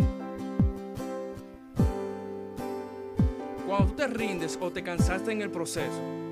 cuando 3.66 3.88
tú 3.88 3.94
te 3.96 4.08
rindes 4.08 4.60
o 4.62 4.70
te 4.70 4.84
cansaste 4.84 5.32
en 5.32 5.42
el 5.42 5.50
proceso, 5.50 6.23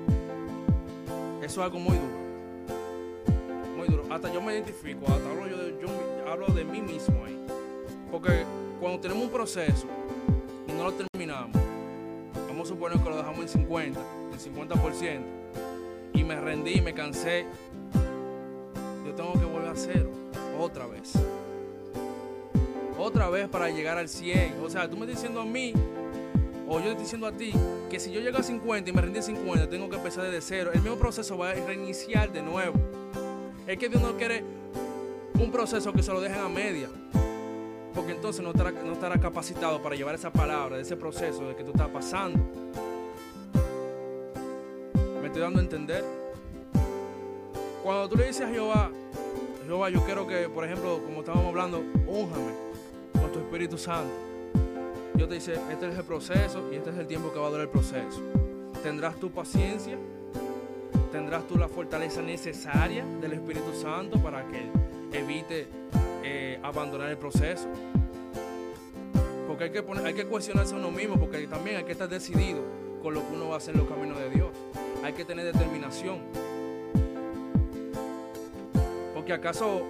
eso 1.42 1.60
es 1.60 1.66
algo 1.66 1.80
muy 1.80 1.96
duro. 1.96 2.22
Muy 3.76 3.88
duro. 3.88 4.04
Hasta 4.10 4.32
yo 4.32 4.40
me 4.40 4.54
identifico, 4.54 5.06
hasta 5.06 5.28
hablo 5.28 5.48
yo 5.48 5.56
de, 5.58 6.30
hablo 6.30 6.46
de 6.46 6.64
mí 6.64 6.80
mismo 6.80 7.24
ahí. 7.24 7.36
Porque 8.10 8.44
cuando 8.80 9.00
tenemos 9.00 9.24
un 9.24 9.30
proceso 9.30 9.86
y 10.68 10.72
no 10.72 10.84
lo 10.84 10.92
terminamos, 10.92 11.50
vamos 12.48 12.68
a 12.68 12.74
suponer 12.74 12.98
que 12.98 13.10
lo 13.10 13.16
dejamos 13.16 13.40
en 13.40 13.48
50, 13.48 14.00
en 14.32 14.38
50%, 14.38 15.20
y 16.14 16.24
me 16.24 16.40
rendí, 16.40 16.80
me 16.80 16.94
cansé, 16.94 17.46
yo 19.04 19.14
tengo 19.14 19.32
que 19.32 19.44
volver 19.44 19.68
a 19.68 19.72
hacerlo 19.72 20.10
otra 20.60 20.86
vez. 20.86 21.12
Otra 22.98 23.28
vez 23.30 23.48
para 23.48 23.68
llegar 23.70 23.98
al 23.98 24.08
100. 24.08 24.60
O 24.64 24.70
sea, 24.70 24.88
tú 24.88 24.96
me 24.96 25.06
estás 25.06 25.22
diciendo 25.22 25.40
a 25.40 25.44
mí 25.44 25.72
o 26.72 26.80
yo 26.80 26.86
estoy 26.86 27.02
diciendo 27.02 27.26
a 27.26 27.32
ti 27.32 27.52
que 27.90 28.00
si 28.00 28.10
yo 28.10 28.20
llego 28.20 28.38
a 28.38 28.42
50 28.42 28.88
y 28.88 28.92
me 28.94 29.02
rendí 29.02 29.18
a 29.18 29.22
50, 29.22 29.68
tengo 29.68 29.90
que 29.90 29.96
empezar 29.96 30.24
desde 30.24 30.40
cero. 30.40 30.70
El 30.72 30.80
mismo 30.80 30.96
proceso 30.96 31.36
va 31.36 31.50
a 31.50 31.52
reiniciar 31.52 32.32
de 32.32 32.40
nuevo. 32.40 32.74
Es 33.66 33.76
que 33.76 33.90
Dios 33.90 34.00
no 34.00 34.16
quiere 34.16 34.42
un 35.38 35.52
proceso 35.52 35.92
que 35.92 36.02
se 36.02 36.10
lo 36.10 36.22
dejen 36.22 36.40
a 36.40 36.48
media. 36.48 36.88
Porque 37.94 38.12
entonces 38.12 38.42
no 38.42 38.52
estará, 38.52 38.70
no 38.70 38.94
estará 38.94 39.20
capacitado 39.20 39.82
para 39.82 39.96
llevar 39.96 40.14
esa 40.14 40.32
palabra, 40.32 40.76
de 40.76 40.82
ese 40.82 40.96
proceso 40.96 41.46
de 41.46 41.54
que 41.54 41.62
tú 41.62 41.72
estás 41.72 41.88
pasando. 41.88 42.38
¿Me 45.20 45.26
estoy 45.26 45.42
dando 45.42 45.58
a 45.58 45.62
entender? 45.62 46.02
Cuando 47.82 48.08
tú 48.08 48.16
le 48.16 48.28
dices 48.28 48.46
a 48.46 48.48
Jehová, 48.48 48.90
Jehová, 49.66 49.90
yo 49.90 50.02
quiero 50.06 50.26
que, 50.26 50.48
por 50.48 50.64
ejemplo, 50.64 51.02
como 51.04 51.20
estábamos 51.20 51.48
hablando, 51.48 51.80
únjame 52.06 52.52
con 53.12 53.30
tu 53.30 53.40
Espíritu 53.40 53.76
Santo. 53.76 54.31
Dios 55.22 55.28
te 55.28 55.34
dice, 55.36 55.72
este 55.72 55.88
es 55.88 55.96
el 55.96 56.02
proceso 56.02 56.68
y 56.72 56.74
este 56.74 56.90
es 56.90 56.98
el 56.98 57.06
tiempo 57.06 57.32
que 57.32 57.38
va 57.38 57.46
a 57.46 57.50
durar 57.50 57.66
el 57.66 57.70
proceso. 57.70 58.20
Tendrás 58.82 59.14
tu 59.20 59.30
paciencia, 59.30 59.96
tendrás 61.12 61.46
tú 61.46 61.56
la 61.56 61.68
fortaleza 61.68 62.20
necesaria 62.20 63.06
del 63.20 63.34
Espíritu 63.34 63.72
Santo 63.72 64.20
para 64.20 64.44
que 64.48 64.68
evite 65.16 65.68
eh, 66.24 66.58
abandonar 66.60 67.08
el 67.08 67.18
proceso. 67.18 67.68
Porque 69.46 69.64
hay 69.64 69.70
que, 69.70 69.84
hay 70.04 70.14
que 70.14 70.26
cuestionarse 70.26 70.74
a 70.74 70.78
uno 70.78 70.90
mismo, 70.90 71.16
porque 71.20 71.46
también 71.46 71.76
hay 71.76 71.84
que 71.84 71.92
estar 71.92 72.08
decidido 72.08 72.60
con 73.00 73.14
lo 73.14 73.20
que 73.20 73.32
uno 73.36 73.46
va 73.46 73.54
a 73.54 73.58
hacer 73.58 73.74
en 73.76 73.82
los 73.82 73.88
caminos 73.88 74.18
de 74.18 74.28
Dios. 74.28 74.50
Hay 75.04 75.12
que 75.12 75.24
tener 75.24 75.44
determinación. 75.44 76.18
Porque 79.14 79.32
acaso, 79.32 79.82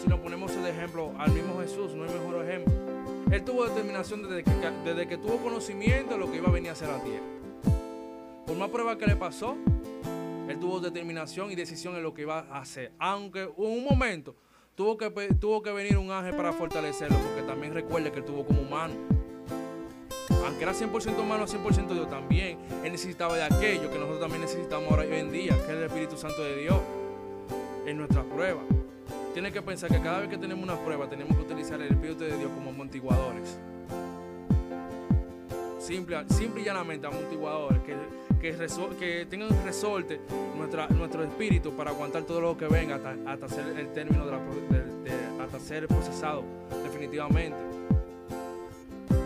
si 0.00 0.06
nos 0.06 0.20
ponemos 0.20 0.54
de 0.54 0.70
ejemplo 0.70 1.10
al 1.18 1.32
mismo 1.32 1.58
Jesús, 1.58 1.92
no 1.96 2.04
hay 2.04 2.10
mejor 2.10 2.46
ejemplo. 2.46 2.83
Él 3.30 3.42
tuvo 3.44 3.66
determinación 3.66 4.22
desde 4.22 4.44
que, 4.44 4.50
desde 4.84 5.08
que 5.08 5.16
tuvo 5.16 5.38
conocimiento 5.38 6.14
de 6.14 6.18
lo 6.18 6.30
que 6.30 6.38
iba 6.38 6.48
a 6.48 6.52
venir 6.52 6.70
a 6.70 6.72
hacer 6.72 6.90
a 6.90 7.02
tierra. 7.02 7.24
Por 8.46 8.56
más 8.56 8.68
prueba 8.68 8.98
que 8.98 9.06
le 9.06 9.16
pasó, 9.16 9.56
él 10.48 10.58
tuvo 10.60 10.80
determinación 10.80 11.50
y 11.50 11.54
decisión 11.54 11.96
en 11.96 12.02
lo 12.02 12.12
que 12.12 12.22
iba 12.22 12.40
a 12.40 12.58
hacer. 12.58 12.92
Aunque 12.98 13.42
en 13.42 13.52
un 13.56 13.84
momento 13.84 14.36
tuvo 14.74 14.96
que, 14.96 15.10
tuvo 15.40 15.62
que 15.62 15.72
venir 15.72 15.96
un 15.96 16.10
ángel 16.10 16.36
para 16.36 16.52
fortalecerlo, 16.52 17.16
porque 17.18 17.42
también 17.42 17.72
recuerde 17.72 18.12
que 18.12 18.18
él 18.18 18.24
tuvo 18.24 18.44
como 18.44 18.60
humano. 18.60 18.94
Aunque 20.46 20.62
era 20.62 20.74
100% 20.74 21.18
humano, 21.18 21.46
100% 21.46 21.94
Dios 21.94 22.10
también, 22.10 22.58
él 22.84 22.92
necesitaba 22.92 23.34
de 23.36 23.44
aquello 23.44 23.90
que 23.90 23.98
nosotros 23.98 24.20
también 24.20 24.42
necesitamos 24.42 24.90
ahora 24.90 25.04
hoy 25.04 25.16
en 25.16 25.32
día, 25.32 25.56
que 25.56 25.72
es 25.72 25.78
el 25.78 25.82
Espíritu 25.84 26.16
Santo 26.18 26.42
de 26.44 26.56
Dios, 26.58 26.80
en 27.86 27.96
nuestras 27.96 28.24
pruebas 28.26 28.64
tiene 29.34 29.50
que 29.50 29.60
pensar 29.62 29.90
que 29.90 30.00
cada 30.00 30.20
vez 30.20 30.28
que 30.28 30.38
tenemos 30.38 30.62
una 30.62 30.76
prueba 30.76 31.10
tenemos 31.10 31.36
que 31.36 31.42
utilizar 31.42 31.80
el 31.82 31.90
Espíritu 31.90 32.22
de 32.22 32.38
Dios 32.38 32.52
como 32.54 32.70
amortiguadores. 32.70 33.58
Simple, 35.80 36.24
simple 36.28 36.62
y 36.62 36.64
llanamente 36.64 37.08
amortiguadores 37.08 37.82
que, 37.82 37.96
que, 38.40 39.26
tengan 39.28 39.50
resorte 39.64 40.20
nuestra, 40.56 40.86
nuestro 40.88 41.24
espíritu 41.24 41.72
para 41.72 41.90
aguantar 41.90 42.22
todo 42.22 42.40
lo 42.40 42.56
que 42.56 42.68
venga 42.68 42.94
hasta, 42.94 43.16
hasta 43.26 43.48
ser 43.48 43.76
el 43.76 43.92
término 43.92 44.24
de, 44.24 44.32
la, 44.32 45.44
hasta 45.44 45.58
ser 45.58 45.88
procesado 45.88 46.44
definitivamente. 46.84 47.56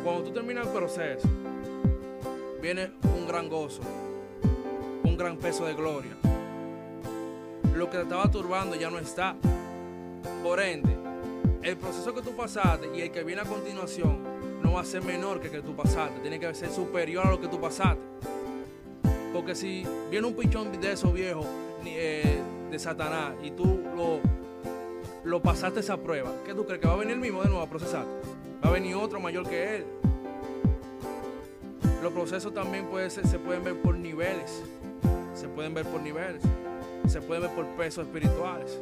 Cuando 0.02 0.24
tú 0.24 0.30
terminas 0.32 0.66
el 0.66 0.72
proceso, 0.72 1.28
viene 2.62 2.92
un 3.14 3.28
gran 3.28 3.48
gozo, 3.50 3.82
un 5.04 5.16
gran 5.18 5.36
peso 5.36 5.66
de 5.66 5.74
gloria. 5.74 6.16
Lo 7.74 7.90
que 7.90 7.98
te 7.98 8.02
estaba 8.04 8.30
turbando 8.30 8.74
ya 8.74 8.88
no 8.90 8.98
está. 8.98 9.36
Por 10.48 10.60
ende, 10.60 10.96
el 11.62 11.76
proceso 11.76 12.14
que 12.14 12.22
tú 12.22 12.34
pasaste 12.34 12.88
y 12.96 13.02
el 13.02 13.10
que 13.10 13.22
viene 13.22 13.42
a 13.42 13.44
continuación 13.44 14.16
no 14.62 14.72
va 14.72 14.80
a 14.80 14.84
ser 14.86 15.02
menor 15.02 15.40
que 15.40 15.48
el 15.48 15.52
que 15.52 15.60
tú 15.60 15.76
pasaste, 15.76 16.20
tiene 16.20 16.40
que 16.40 16.54
ser 16.54 16.70
superior 16.70 17.26
a 17.26 17.30
lo 17.30 17.38
que 17.38 17.48
tú 17.48 17.60
pasaste. 17.60 18.00
Porque 19.30 19.54
si 19.54 19.84
viene 20.10 20.26
un 20.26 20.32
pichón 20.32 20.72
de 20.80 20.92
esos 20.92 21.12
viejos 21.12 21.44
eh, 21.84 22.40
de 22.70 22.78
Satanás 22.78 23.34
y 23.42 23.50
tú 23.50 23.78
lo, 23.94 24.20
lo 25.22 25.42
pasaste 25.42 25.80
esa 25.80 25.98
prueba, 25.98 26.32
¿qué 26.46 26.54
tú 26.54 26.64
crees? 26.64 26.80
¿Que 26.80 26.88
va 26.88 26.94
a 26.94 26.96
venir 26.96 27.12
el 27.12 27.20
mismo 27.20 27.42
de 27.42 27.50
nuevo 27.50 27.62
a 27.62 27.68
procesarte? 27.68 28.10
Va 28.64 28.70
a 28.70 28.72
venir 28.72 28.94
otro 28.94 29.20
mayor 29.20 29.46
que 29.46 29.76
él. 29.76 29.86
Los 32.02 32.14
procesos 32.14 32.54
también 32.54 32.86
puede 32.86 33.10
se 33.10 33.38
pueden 33.38 33.64
ver 33.64 33.76
por 33.82 33.94
niveles. 33.94 34.62
Se 35.34 35.46
pueden 35.46 35.74
ver 35.74 35.84
por 35.84 36.00
niveles. 36.00 36.42
Se 37.06 37.20
pueden 37.20 37.42
ver 37.42 37.54
por 37.54 37.66
pesos 37.76 38.06
espirituales. 38.06 38.80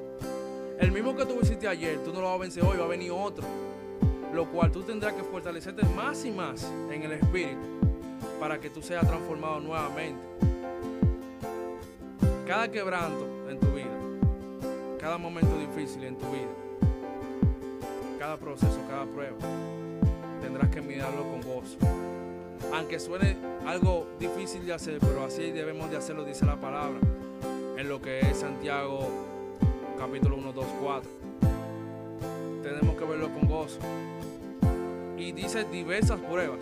El 0.79 0.93
mismo 0.93 1.17
que 1.17 1.25
tú 1.25 1.39
hiciste 1.41 1.67
ayer, 1.67 1.99
tú 2.05 2.13
no 2.13 2.21
lo 2.21 2.27
vas 2.27 2.37
a 2.37 2.41
vencer 2.43 2.63
hoy, 2.65 2.77
va 2.77 2.85
a 2.85 2.89
venir 2.89 3.11
otro. 3.11 3.45
Lo 4.35 4.45
cual 4.51 4.71
tú 4.71 4.83
tendrás 4.83 5.15
que 5.15 5.23
fortalecerte 5.23 5.87
más 5.87 6.25
y 6.27 6.31
más 6.31 6.71
en 6.91 7.03
el 7.03 7.13
espíritu 7.13 7.77
para 8.39 8.61
que 8.61 8.69
tú 8.69 8.83
seas 8.83 9.07
transformado 9.07 9.61
nuevamente. 9.61 10.21
Cada 12.47 12.71
quebranto 12.71 13.49
en 13.49 13.59
tu 13.59 13.67
vida, 13.69 14.99
cada 15.01 15.17
momento 15.17 15.59
difícil 15.59 16.05
en 16.05 16.17
tu 16.17 16.27
vida, 16.27 16.53
cada 18.19 18.37
proceso, 18.37 18.79
cada 18.89 19.07
prueba, 19.07 19.37
tendrás 20.43 20.69
que 20.71 20.83
mirarlo 20.83 21.23
con 21.23 21.41
gozo. 21.41 21.79
Aunque 22.75 23.01
suene 23.01 23.37
algo 23.67 24.07
difícil 24.21 24.67
de 24.67 24.75
hacer, 24.75 24.99
pero 25.01 25.25
así 25.25 25.51
debemos 25.51 25.91
de 25.91 25.97
hacerlo, 25.97 26.25
dice 26.25 26.45
la 26.45 26.57
palabra, 26.57 27.01
en 27.79 27.89
lo 27.89 28.01
que 28.03 28.21
es 28.21 28.39
Santiago 28.39 29.09
capítulo 29.97 30.37
1, 30.37 30.53
2, 30.53 30.67
4. 30.83 31.11
Tenemos 32.63 32.97
que 32.97 33.05
verlo 33.05 33.31
con 33.33 33.49
gozo. 33.49 33.79
Y 35.17 35.33
dice 35.33 35.65
diversas 35.65 36.21
pruebas. 36.21 36.61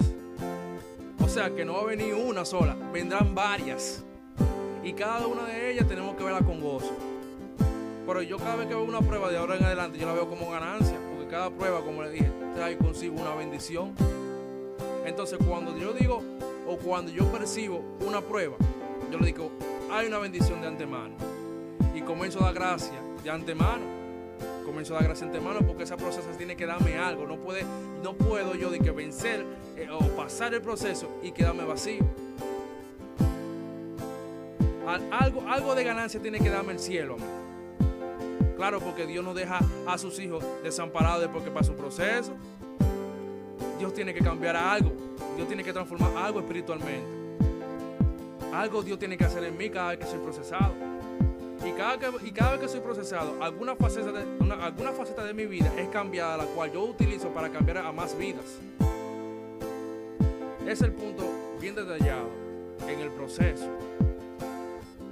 O 1.21 1.29
sea 1.29 1.51
que 1.51 1.65
no 1.65 1.75
va 1.75 1.81
a 1.81 1.85
venir 1.87 2.15
una 2.15 2.45
sola, 2.45 2.77
vendrán 2.93 3.35
varias. 3.35 4.05
Y 4.83 4.93
cada 4.93 5.27
una 5.27 5.45
de 5.47 5.73
ellas 5.73 5.89
tenemos 5.89 6.15
que 6.17 6.25
verla 6.25 6.41
con 6.41 6.61
gozo. 6.61 6.93
Pero 8.07 8.23
yo 8.23 8.39
cada 8.39 8.57
vez 8.57 8.69
que 8.69 8.75
veo 8.75 8.85
una 8.85 9.01
prueba 9.01 9.31
de 9.31 9.39
ahora 9.39 9.57
en 9.57 9.65
adelante, 9.65 9.99
yo 9.99 10.07
la 10.07 10.13
veo 10.13 10.29
como 10.29 10.51
ganancia. 10.51 10.97
Porque 11.11 11.31
cada 11.31 11.51
prueba, 11.51 11.81
como 11.81 12.03
le 12.03 12.11
dije, 12.11 12.31
trae 12.55 12.77
consigo 12.77 13.21
una 13.21 13.35
bendición. 13.35 13.95
Entonces 15.05 15.39
cuando 15.47 15.77
yo 15.77 15.93
digo 15.93 16.23
o 16.69 16.77
cuando 16.77 17.11
yo 17.11 17.31
percibo 17.33 17.83
una 18.07 18.21
prueba, 18.21 18.57
yo 19.11 19.19
le 19.19 19.27
digo, 19.27 19.51
hay 19.91 20.07
una 20.07 20.19
bendición 20.19 20.61
de 20.61 20.69
antemano. 20.69 21.15
Y 21.95 22.01
comienzo 22.03 22.41
a 22.41 22.47
dar 22.47 22.55
gracias 22.55 23.04
de 23.25 23.31
antemano. 23.31 23.83
Comienzo 24.65 24.95
a 24.95 24.99
dar 24.99 25.05
gracias 25.05 25.31
de 25.31 25.39
antemano 25.39 25.67
porque 25.67 25.85
ese 25.85 25.97
proceso 25.97 26.29
tiene 26.37 26.57
que 26.57 26.67
darme 26.67 26.97
algo. 26.97 27.27
No, 27.27 27.37
puede, 27.37 27.65
no 28.03 28.13
puedo 28.15 28.55
yo 28.55 28.71
de 28.71 28.79
que 28.79 28.91
vencer 28.91 29.45
eh, 29.77 29.89
o 29.91 29.99
pasar 30.15 30.55
el 30.55 30.61
proceso 30.61 31.09
y 31.23 31.33
quedarme 31.33 31.65
vacío. 31.65 32.05
algo, 35.11 35.43
algo 35.49 35.75
de 35.75 35.83
ganancia 35.83 36.21
tiene 36.21 36.39
que 36.39 36.51
darme 36.51 36.73
el 36.73 36.79
cielo. 36.79 37.17
Claro, 38.57 38.81
porque 38.81 39.07
Dios 39.07 39.25
no 39.25 39.35
deja 39.35 39.59
a 39.87 39.99
sus 39.99 40.19
hijos 40.21 40.45
desamparados 40.63 41.23
después 41.23 41.43
que 41.43 41.51
pasa 41.51 41.73
un 41.73 41.77
proceso. 41.77 42.35
Dios 43.79 43.93
tiene 43.93 44.15
que 44.15 44.21
cambiar 44.21 44.57
algo. 44.57 44.93
Dios 45.37 45.49
tiene 45.49 45.65
que 45.65 45.73
transformar 45.73 46.17
algo 46.17 46.41
espiritualmente. 46.41 47.07
Algo 48.53 48.83
Dios 48.83 48.99
tiene 48.99 49.17
que 49.17 49.25
hacer 49.25 49.43
en 49.45 49.57
mí 49.57 49.69
cada 49.71 49.91
vez 49.91 49.99
que 49.99 50.07
soy 50.07 50.19
procesado. 50.21 50.94
Y 51.65 51.73
cada, 51.73 51.97
y 52.23 52.31
cada 52.31 52.53
vez 52.53 52.61
que 52.61 52.69
soy 52.69 52.81
procesado, 52.81 53.43
alguna 53.43 53.75
faceta, 53.75 54.13
de, 54.13 54.23
alguna 54.63 54.93
faceta 54.93 55.25
de 55.25 55.33
mi 55.33 55.47
vida 55.47 55.73
es 55.79 55.89
cambiada, 55.89 56.37
la 56.37 56.45
cual 56.45 56.73
yo 56.73 56.85
utilizo 56.85 57.29
para 57.29 57.51
cambiar 57.51 57.79
a 57.79 57.93
más 57.93 58.17
vidas. 58.17 58.61
Es 60.67 60.83
el 60.83 60.93
punto 60.93 61.25
bien 61.61 61.75
detallado 61.75 62.29
en 62.89 63.01
el 63.01 63.11
proceso. 63.11 63.67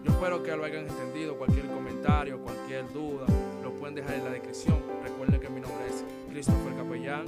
Yo 0.05 0.11
espero 0.13 0.43
que 0.43 0.57
lo 0.57 0.65
hayan 0.65 0.89
entendido. 0.89 1.37
Cualquier 1.37 1.67
comentario, 1.67 2.39
cualquier 2.39 2.91
duda, 2.93 3.27
lo 3.63 3.73
pueden 3.73 3.95
dejar 3.95 4.15
en 4.15 4.25
la 4.25 4.31
descripción. 4.31 4.83
Recuerden 5.03 5.41
que 5.41 5.49
mi 5.49 5.61
nombre 5.61 5.87
es 5.89 6.05
Christopher 6.31 6.75
Capellán 6.77 7.27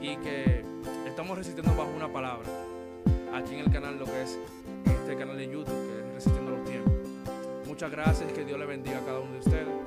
y 0.00 0.16
que 0.16 0.64
estamos 1.06 1.36
resistiendo 1.36 1.74
bajo 1.76 1.90
una 1.90 2.12
palabra 2.12 2.48
aquí 3.34 3.54
en 3.54 3.60
el 3.60 3.70
canal, 3.70 3.98
lo 3.98 4.06
que 4.06 4.22
es 4.22 4.38
este 4.86 5.16
canal 5.16 5.36
de 5.36 5.46
YouTube, 5.46 5.66
que 5.66 6.08
es 6.08 6.14
Resistiendo. 6.14 6.59
Muchas 7.80 7.92
gracias, 7.92 8.32
que 8.34 8.44
Dios 8.44 8.58
le 8.58 8.66
bendiga 8.66 8.98
a 8.98 9.00
cada 9.06 9.20
uno 9.20 9.32
de 9.32 9.38
ustedes 9.38 9.79